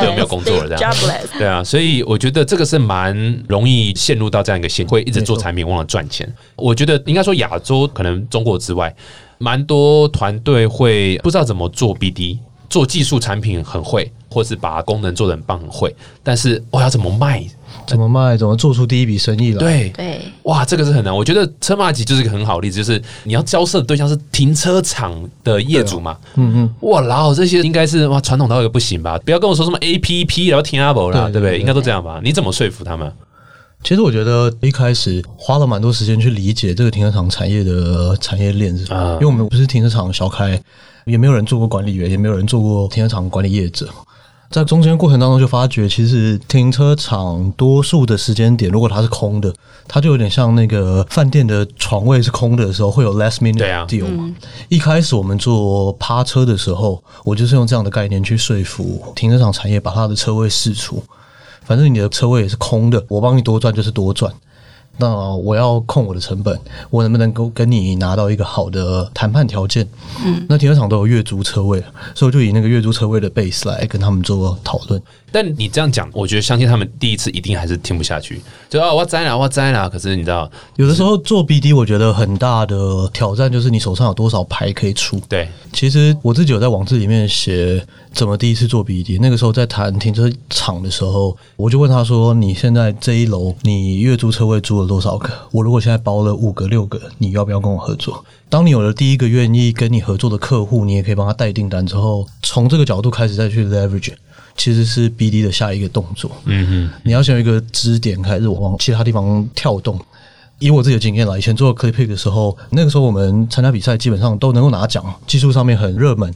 [0.00, 0.92] 对，没有工作了这样。
[0.92, 1.38] Jobless。
[1.38, 3.14] 对啊，所以我觉得这个是蛮
[3.46, 6.30] 容易陷入到这样一个陷，会一直做产品，忘了赚钱。
[6.56, 8.94] 我觉得应该说亚洲可能中国之外，
[9.38, 12.38] 蛮多团队会不知道怎么做 BD，
[12.68, 17.44] 做技术产品很会，或是把功能做的很棒很会，但是我要怎么卖？
[17.86, 18.36] 怎么卖？
[18.36, 19.58] 怎么做出第一笔生意来？
[19.58, 21.14] 对对，哇，这个是很难。
[21.14, 25.12] 我觉得车马吉就是一个很好的例子，就是你要交涉的对象是停车场
[25.42, 26.16] 的业主嘛。
[26.36, 29.18] 嗯嗯，哇，然后这些应该是哇传统到一个不行吧？
[29.24, 31.56] 不要跟我说什么 A P P 然后听阿伯啦，对对不对？
[31.56, 32.20] 对应该都这样吧？
[32.22, 33.12] 你怎么说服他们？
[33.84, 40.58] 其实我觉得一开始花了蛮多时间去理解这个停车场产业的产业链是什么，啊因为我们不是停车场小开，
[41.04, 43.86] 也没有人做过管理员，也没有人做过停车场管理业者。
[44.50, 49.52] 在中间过程当中，就发觉其实停车场多数的时间点，如果它是空的，
[49.86, 54.34] 它就有点像那个饭店的床位是空的的时候，会有 last minute 啊 deal 嘛。
[54.70, 61.02] 一开始我们做趴车的时候，我就是用这样的概念去说服停车场产业把它的车位释出。
[61.64, 64.32] 反正你的车位也是空的，我帮你多赚就是多赚。
[64.96, 66.58] 那我要控我的成本，
[66.90, 69.86] 我能不能够跟你拿到一个好的谈判条件？
[70.24, 71.80] 嗯，那停车场都有月租车位，
[72.14, 75.02] 所以我就以那个月租车位的 base 来跟他们做讨论。
[75.32, 79.90] 但你这样讲，我觉得相信他们第一次一定还是听不下去，就啊我栽了我栽了。
[79.90, 85.20] 可是你知道，有的时候做 BD，我觉得很大的挑战就是你手上有多少牌可以出。
[85.28, 89.18] 对，其实我自己有在网志里面写怎么第一次做 BD。
[89.20, 95.28] 那个时候在谈停车场的时候，我就问他说：“你现在这一楼你月租车位租了多少个？
[95.50, 104.12] 我如果现在包了五个、六个，你要不要跟我合作？”当你有了第一个愿意跟你合作的客户，你也可以帮他带订单之后，从这个角度开始再去 leverage，
[104.56, 106.30] 其实是 BD 的下一个动作。
[106.44, 109.98] 嗯哼，你要先有一个支点开始往其他地方跳动。
[110.60, 116.32] 以我自己的经验来，以前做 Clipic 的时候，那个时候我们参加比赛基本上都能够拿奖，技术上面很热门，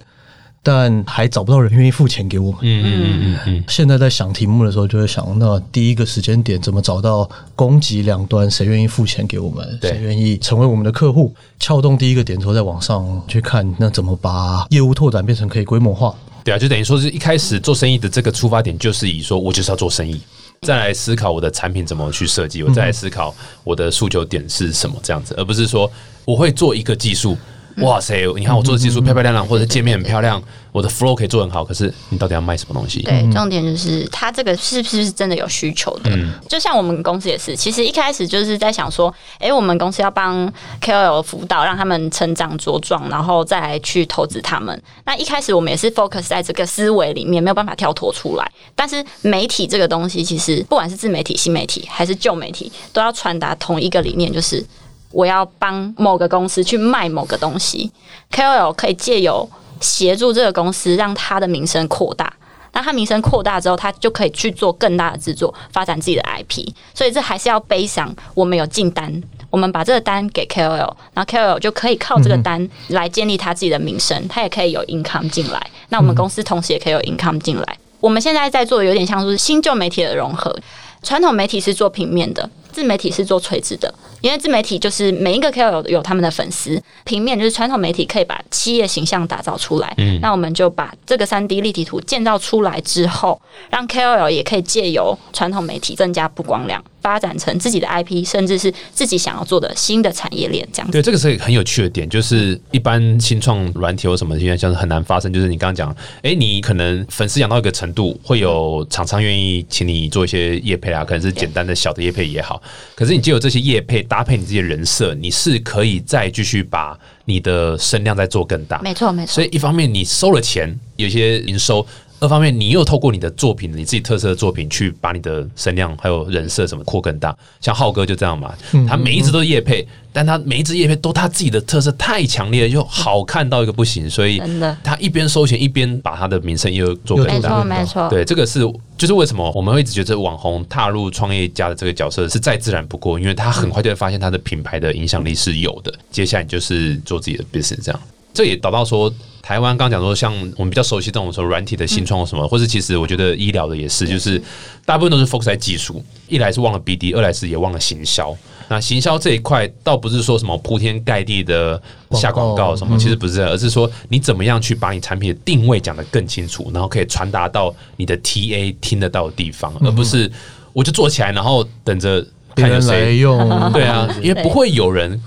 [0.71, 2.61] 但还找不到人愿意付钱给我们。
[2.61, 7.27] 嗯嗯嗯嗯嗯，现在在想题目的时候，就会想，那第一个时间点怎么找到
[7.57, 16.15] 供给两端，谁愿意付钱给我们，谁愿意成为我们的客户，撬动第一个点之后，再往上去看，那怎么把业务拓展变成可以规模化。
[16.45, 20.21] 对啊，就等于说是一开始做生意的这个出发点，就是以说我就是要做生意，
[20.61, 25.91] 再来思考我的产品怎么去设计，我再来思考我的诉求点是什么这样子，而不是说
[26.27, 27.39] 我会做一个技术。
[27.87, 28.27] 哇塞！
[28.37, 31.65] 你看我做的技术漂漂亮亮，或者界面很漂亮，我的 flow 可以做很好。
[31.65, 33.03] 可是你到底要卖什么东西？
[33.03, 36.11] 对，重点就是它这个是不是真的有需求的？
[36.49, 44.83] 就像我们公司也是，其实一开始就是在想说，诶，我们公司要帮 KOL 辅导，让他们成长茁壮，然后再来去投资他们。
[45.05, 48.51] 那一开始我们也是 focus 在这个思维里面，没有办法跳脱出来。
[48.75, 54.65] 但是媒体这个东西，其实不管是自媒体、新媒体还是旧媒体，都要传达同一个理念，就是。
[55.11, 57.91] 我要帮某个公司去卖某个东西
[58.31, 59.49] ，KOL 可以借由
[59.81, 62.33] 协助这个公司，让他的名声扩大。
[62.73, 66.69] 那他名声扩大之后，他就可以去做更大的制作，发展自己的 IP。
[66.95, 75.71] 所以这还是要背上我们有进单，我们把这个单给 KOL，然后 KOL 就可以靠这个单来建立他自己的名声，他也可以有 income 进来。
[75.89, 77.79] 那我们公司同时也可以有 income 进来。
[77.99, 80.55] 我们现在在做的有点像是新旧媒体的融合，
[81.03, 83.93] 传统媒体是做平面的，自媒体是做垂直的。
[84.21, 89.93] 因为自媒体就是每一个 KOL 有有他们的粉丝，平面就是传统媒体可以把企业形象打造出来。
[89.97, 100.67] 嗯，那我们就把这个三 D 立体图建造出来之后，让 KOL 也可以借由传统媒体增加曝光量，发展成自己的 IP，甚至是自己想要做的新的产业链。
[100.73, 105.33] 这样子，对，这个是很有趣的点，就是一般新创软体或什么现在像是很难发生。
[105.33, 112.61] 就是你刚刚讲，哎，你可能粉丝养到一个程度，会有厂商愿意请你做一些业配啊，可能是简单的小的业配也好。
[112.95, 118.81] 可是你借由这些业配搭配你自己的人设，你是可以再继续把你的声量再做更大。
[118.83, 119.45] 没错没错所。
[119.45, 121.85] 以一方面你收了钱，有些营收；
[122.21, 127.37] 二方面你又透过你的作品，你自己特色的作品，去把你的声量还有人设什么扩更大。
[127.61, 128.53] 像浩哥就这样嘛，
[128.89, 137.65] 他每一只都是业配，但他每一只夜配都他自己的特色太强烈了，又好看到一个不行，所以真的他一边收钱一边把他的名声又做更没大错。
[137.65, 138.61] 没错，对，这个是
[138.97, 145.95] 就是为什么我们会一直觉得网红踏入创业家的这个角色是再自然不过，因为他很快就会发现他的品牌的影响力是有的。
[146.11, 148.01] 接下来你就是做自己的 business 这样。
[148.39, 154.41] 这也导到说，台湾刚讲说，像我们比较熟悉这种说软体的新创或什么，或是其实我觉得医疗的也是，就是
[154.87, 158.33] 大部分都是 focus 在技术，一来是忘了 BD，二来是也忘了行销。
[158.69, 170.31] 那行销这一块倒不是说什么铺天盖地的下广告什么，其实不是，而是说你怎么样去把你产品的定位讲得更清楚，然后可以传达到你的 TA 听得到的地方，而不是
[170.73, 172.25] 我就做起来，然后等着
[172.55, 175.21] 别人来看有谁用，对啊， 因为不会有人。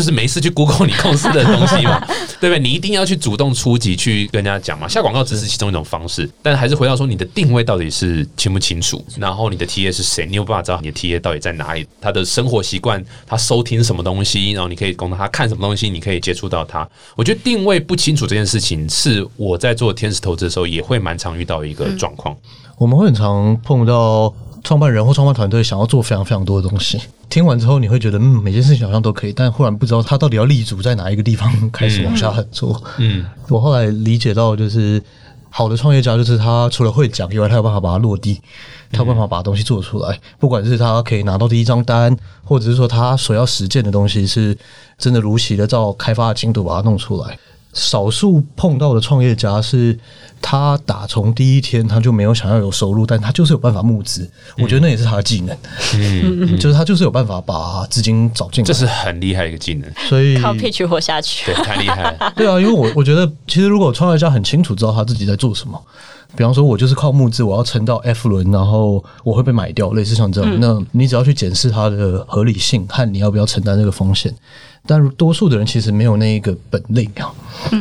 [0.00, 2.00] 就是没事去 Google 你公司的东西嘛，
[2.40, 2.58] 对不对？
[2.58, 4.88] 你一定要去主动出击去跟人家讲嘛。
[4.88, 16.88] 下广告只是其中一种方式，但还是回到说你的定位到底是清不清楚，然后你的 TA 是谁，你有办法知道你的 TA 到底在哪里，他的生活习惯，他收听什么东西，然后你可以供他看什么东西，你可以接触到他。
[17.14, 22.34] 我觉得定位不清楚这件事情，是我在做天使投资的时候也会蛮常遇到一个状况。
[22.78, 24.32] 我们会很常碰到
[24.62, 32.80] 创办人或创办团队想要做非常非常多的东西，听完之后你会觉得，嗯，每件事情好像都可以，但忽然不知道他到底要立足在哪一个地方开始往下做。
[32.98, 35.02] 嗯，我后来理解到，就是
[35.48, 38.40] 好的创业家，就是他除了会讲以外，他有办法把它落地，
[38.92, 40.18] 他有办法把东西做出来。
[40.38, 44.56] 不管是他可以拿到第一张单，或者是说他所要实践的东西是
[44.98, 47.38] 真的如期的照开发的进度把它弄出来。
[47.72, 49.96] 少数碰到的创业家是，
[50.42, 54.28] 他打从第一天他就没有想要有收入，但他就是有办法募资。
[54.58, 55.56] 我觉得那也是他的技能，
[55.94, 58.66] 嗯， 就是他就是有办法把资金找进来。
[58.66, 61.64] 这是很厉害的一个技能，所以靠 pitch 活下去对，。
[61.64, 62.32] 太厉害了。
[62.34, 65.80] 对啊，因为我我觉得，其实如果创业家很清楚知道他自己在做什么，
[66.36, 74.34] 比方说，我就是靠募资，我要撑到 F 轮，然后我会被买掉，类似像这样，那你只要去检视它的合理性和你要不要承担这个风险。
[74.86, 77.30] 但多数的人其实没有那一个本领啊，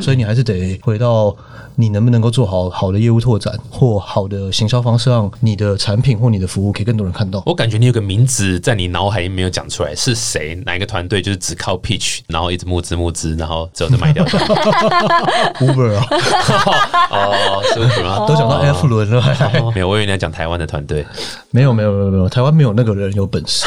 [0.02, 1.36] 所以你还是得回到
[1.80, 7.42] 你能不能够做好好的业务拓展或好的行销方式，让你的产品或你的服务给更多人看到。
[7.46, 10.62] 我感觉你有个名字在你脑海里没有讲出来，是谁？
[10.66, 11.22] 哪一个团队？
[11.22, 14.32] 就是只靠 pitch，然后一直募资募资，然后最后就卖掉的。
[15.62, 16.06] Uber 啊？
[18.28, 21.06] 都讲到 F 轮了，没有，我以为你要讲台湾的团队。
[21.52, 23.66] 没有没有没有没有，台湾没有那个人有本事。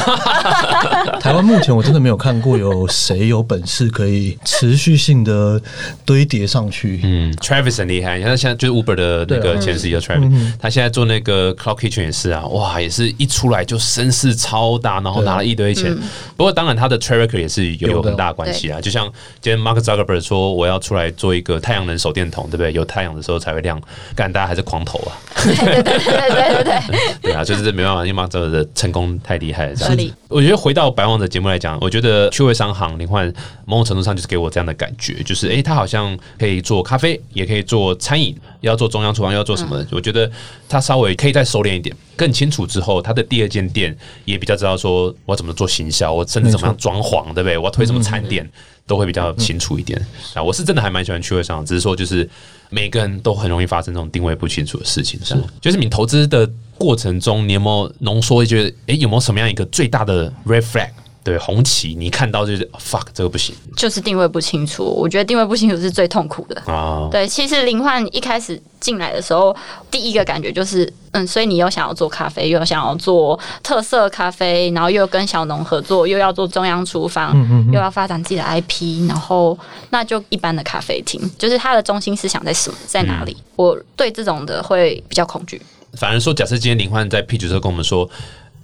[1.19, 5.59] 台湾目前我真的没有看过有谁有本事可以持续性的
[6.05, 7.01] 堆叠上去。
[7.03, 15.95] 嗯，Travis 很厉害，你看现在就是 Uber 的那个前 CEO Travis，他现在做那个 Cloud Kitchen 也是啊，哇，也是一出来就声势超大，然后拿了一堆钱。
[16.37, 19.05] 不过当然他的 track record 也是有很大的关系啊，就像
[19.41, 22.73] 今天 Mark Zuckerberg 说我要出来做一个太阳能手电筒，对不对？
[22.73, 23.81] 有太阳的时候才会亮，
[24.15, 25.13] 但大家还是狂投啊。
[25.43, 26.81] 对对对对对对对，
[27.23, 29.75] 对啊，就是这没办法，因为 Mark Zuckerberg 的成功太厉害了。
[29.75, 33.33] 这样子，我觉得回到白王的节目来讲，我觉得趣味商行林焕
[33.65, 39.85] 某种程度上就是给我这样的感觉，就是诶，他好像可以做咖啡，也可以做餐饮，要做中央厨房，要做什么？
[39.91, 40.31] 我觉得
[40.69, 47.59] 他稍微可以再收敛一点，更清楚之后，他的第二间店也比较知道说我怎么做行销，我甚至怎么样装潢，对不对？
[47.59, 48.49] 我要推什么餐点。
[48.85, 49.97] 都会比较清楚一点
[50.35, 50.43] 啊！
[50.43, 52.29] 我是真的还蛮喜欢趣味商行，只是说就是
[52.69, 55.21] 每个人都很容易发生这种定位不清楚的事情。
[55.25, 58.43] 是，就是你投资的过程中，你有没有浓缩？
[58.43, 60.91] 一些诶，有没有什么样一个最大的 red flag？
[61.25, 64.83] 对，红旗，你看到就是 fuck，这个不行就是定位不清楚。
[64.85, 66.61] 我觉得定位不清楚是最痛苦的。
[66.73, 67.09] 啊！
[67.13, 69.55] 对，其实林焕一开始进来的时候，
[69.91, 77.33] 第一个感觉就是，嗯，所以你又想要做咖啡，又想要做特色咖啡，然后又跟小农合作，又要做中央厨房，
[77.73, 79.57] 又要发展自己的 IP，然后
[79.91, 83.37] 那就一般的咖啡厅，就是它的中心思想在什么，在哪里？
[83.55, 85.63] 我对这种的会比较恐惧。
[85.95, 88.09] 反而说，假设今天林焕在 P 九时候跟我们说，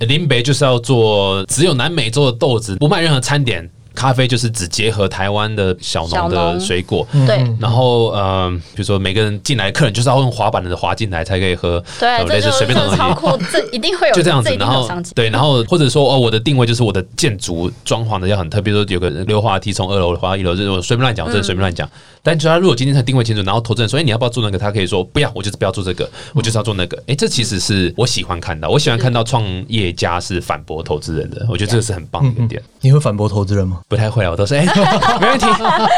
[0.01, 3.69] 林北就是要做只有南美洲的豆子，不卖任何餐点。
[3.99, 13.13] 咖啡就是只结合台湾的小农的水果，对然后呃，比如说每个人进来，客人就是要用滑板的滑进来才可以喝，对，有类似这就随便的东西这超。
[13.13, 14.89] 酷， 这一定会有，就这样子然后。
[15.17, 21.89] 对，然后或者说哦，我的定位就是我的建筑装潢的要很特别，比如说有个溜滑梯从二楼滑到一楼，这种随便乱讲，我真的随便乱讲。
[22.23, 24.59] 但就他如果今天他定位清楚，然后投资人说，哎，你要不要做那个？
[24.59, 27.03] 他可以说不要，我就是不要做这个，我就是要做那个。
[27.07, 32.63] 哎，这其实是我喜欢看到，我喜欢看到创业家是反驳投资人的，我觉得这个是很棒的一点。
[32.81, 33.81] 你会反驳投资人吗？
[33.89, 34.67] 不太会啊，我都是哎、
[35.19, 35.47] 没问题，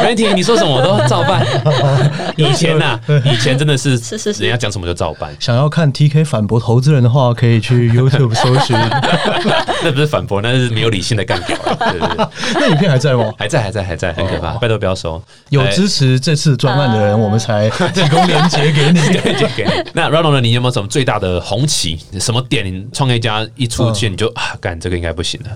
[0.01, 1.45] 没问题，你说什么我都照办。
[2.37, 8.77] 以前呐、 以前真的是是是是人家讲什么就照办，想要看 TK 反驳投资人的话，可以去 YouTube 搜寻。
[9.83, 11.77] 那不是反驳，那是没有理性的干掉了。
[11.91, 12.27] 对对对。
[12.55, 13.33] 那影片还在吗？
[13.37, 15.21] 还在，还在，还在，很可怕，拜托不要收。
[15.49, 19.01] 有哎支持这次专案的人，我们才提供链接给你。
[19.19, 19.91] 对就给你。
[19.95, 20.41] 那 Ronald 呢？
[20.41, 21.99] 你有没有什么最大的红旗？
[22.21, 22.65] 什么点？
[22.65, 25.51] 你创业家一出现你就啊，干这个应该不行了。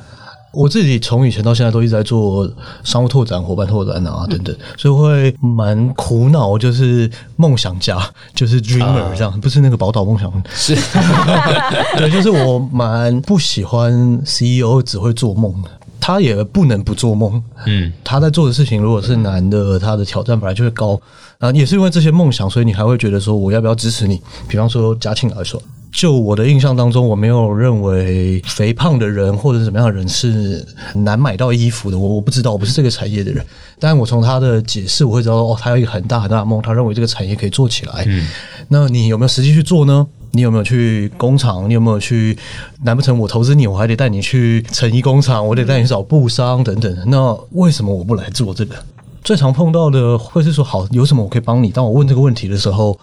[0.54, 2.48] 我自己从以前到现在都一直在做
[2.82, 7.98] 商务拓展、伙伴拓展啊等等，所以会蛮苦恼，就是梦想家，
[8.34, 10.32] 就是 dreamer 这样，不是那个宝岛梦想。
[10.50, 10.74] 是，
[11.98, 15.70] 对，就是我蛮不喜欢 CEO 只会做梦的。
[16.00, 21.00] 他也不能不做梦，嗯，他在做的事情如果是难的，他的挑战本来就会高
[21.38, 24.20] 啊，也是因为这些梦想，所以你还会觉得说我要不要支持你？
[24.46, 25.58] 比方说嘉庆来说，
[25.94, 33.46] 就我的印象当中，我没有认为肥胖的人或者是怎么样的人是难买到衣服的，我我不知道，我不是这个产业的人，
[33.78, 38.04] 但我从他的解释我会知道，哦，他有一个很大很大的梦，他认为这个产业可以做起来。
[38.08, 38.26] 嗯
[38.66, 40.04] 那你有没有实际去做呢？
[40.32, 41.68] 你有没有去工厂？
[41.68, 42.36] 你有没有去？
[42.82, 45.46] 难不成我投资你，我还得带你去成衣工厂？
[45.46, 46.92] 我得带你去找布商等等？
[47.06, 48.74] 那为什么我不来做这个？
[49.22, 51.70] 最常碰到的会是说，好，有什么我可以帮你？
[51.70, 52.98] 当我问这个问题的时候，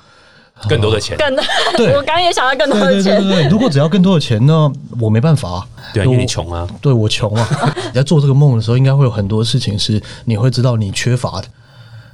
[0.70, 1.44] 更多的钱，更多，
[1.78, 3.44] 对 我刚刚也想要更多对对对的钱对。
[3.44, 5.68] 对，如果只要更多的钱呢，我没办法。
[5.94, 7.48] 对啊，因为你穷啊，对我穷啊！
[7.88, 11.48] 你在做这个梦的时候，应该会有很多事情是你会知道你缺乏的。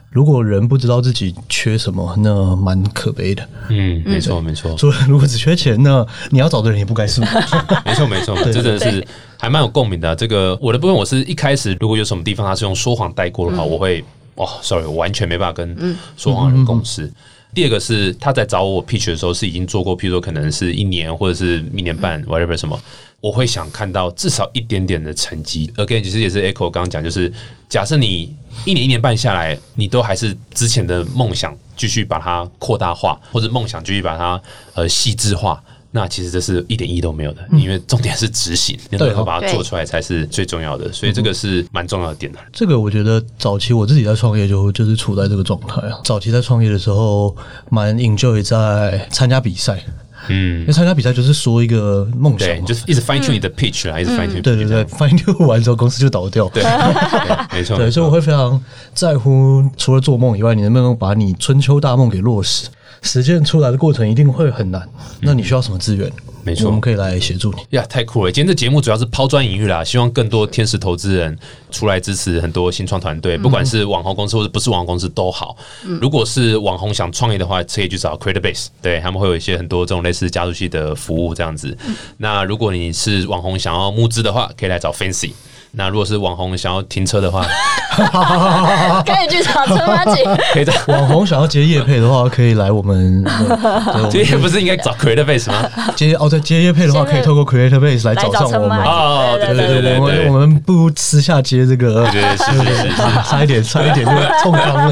[0.09, 3.47] 如果人不知道自己缺什么，那蛮可悲的。
[3.69, 7.27] 嗯，没错没错，所以如果只缺钱呢，你要找的人也不该是我。
[7.85, 9.05] 没错没错，这真的是
[9.37, 10.15] 还蛮有共鸣的啊。
[10.15, 14.03] 这个我的部分，我是一开始如果有什么地方他是用说谎带过的话，我会
[14.35, 17.11] 哦，sorry，我完全没办法跟说谎人共事。
[17.57, 22.79] 第二个是他在找我 pitch 的时候是已经做过，譬如说可能是一年或者是一年半 whatever 什么，
[23.19, 25.65] 我会想看到至少一点点的成绩。
[25.75, 27.33] Again，其实也是 Echo 刚刚讲，就是
[27.67, 28.31] 假设你
[28.63, 34.39] 一年一年半下来，你都还是之前的梦想继续把它扩大化，或者梦想继续把它
[34.75, 35.63] 呃细致化。
[35.97, 42.37] 那其实这是一点意义都没有的，因为重点是执行， 你能够把它做出来才是最重要的，所以这个是蛮重要的点的。
[42.53, 45.99] 这个我觉得早期我自己在创业就就是处在这个状态啊。
[46.03, 47.35] 早期在创业的时候，
[47.71, 49.83] 蛮 enjoy 在参加比赛，
[50.29, 52.63] 嗯因为，参加比赛就是说一个梦想。
[52.63, 54.41] 就是一直 fine tune 你的 pitch 啦，一直 fine tune。
[54.43, 56.47] 对对对，翻译完之后公司就倒掉。
[56.49, 62.67] 对，对没错，对，所以我会非常在乎，除了做梦以外，你能不能把你春秋大梦给落实？
[63.01, 64.87] 实践出来的过程一定会很难。
[65.21, 66.11] 那你需要什么资源？
[66.43, 67.57] 没错我们可以来协助你。
[67.71, 68.31] 呀，太酷了！
[68.31, 71.37] 今天这节目主要是抛砖引玉啦，希望更多天使投资人
[71.71, 75.57] 出来支持很多新创团队，不管是网红公司或者不是网红公司都好。
[75.99, 81.77] 如果是网红想创业的话，可以去找 Creator Base，对他们会有一些很多这种类似加速器的服务这样子。
[82.15, 85.31] 那如果你是网红想要募资的话，可以来找 Fancy。
[85.71, 87.45] 那如果是网红想要停车的话，
[89.05, 93.23] 可以去找车马姐，可以的网红想要接夜配的话，可以来我们。
[93.27, 95.69] 对这也不是应该找 Creator Base 吗？
[95.95, 98.77] 接哦，对接夜配的话，可以透过 Creator Base 来来找上我们。
[98.79, 102.97] 哦对对对对我们我们不私下接这个，对是是是是
[103.29, 104.11] 差一点，差一点就
[104.41, 104.91] 冲康了。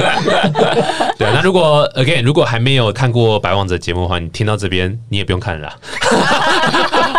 [1.17, 5.75] 对啊，那如果 again 如果还没有看过《白王者》节目的话，你听到这边你也不用看了啦，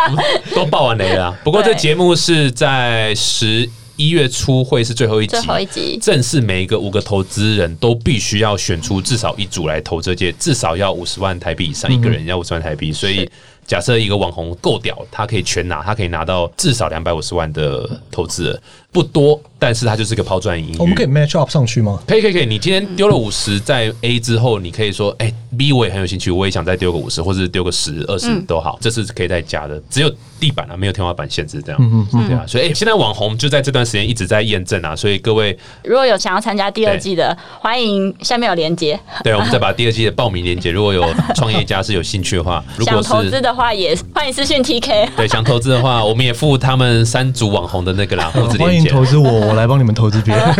[0.54, 1.38] 都爆完雷了啦。
[1.44, 13.28] 不过这对节目是在十一月初会是最后一集，最后一集正是每一个五个投资人都必须要选出至少一组来投这届，至少要五十万台币以上，一个人要五十万台币，所以。
[13.66, 18.60] 假设一个网红够屌，他可以全拿，他可以拿到至少两百五十万的投资额，
[18.96, 20.76] 不多，但是它就是个抛砖引玉。
[20.78, 22.00] 我们可以 match up 上去吗？
[22.06, 38.98] 可以可以可以，你今天丢了五十，在 A 之后，你可以说，哎、b 我也很有兴趣，我也想再丢个五十，或者是丢个十、二十都好，这是可以再加的，只有地板啊，没有天花板限制，这样，嗯嗯对啊，所以、哎现在网红就在这段时间一直在验证啊，所以各位，如果有想要参加第二季的，欢迎下面有连接。
[39.22, 45.08] 对，我们再把第二季的报名连接，如果有创业家是有兴趣的话， 如果想投资的话，也欢迎私讯 TK。
[45.16, 50.54] 对想投资的话，我们也付他们三组网红的那个啦，投资欢迎投资我， 我来帮你们投资别人。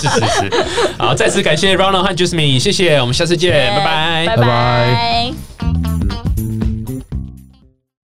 [0.00, 0.50] 是是是，
[0.98, 6.13] 好，再次感谢 Ronald 和 Jasmine，谢谢，我们下次见，拜拜拜拜拜。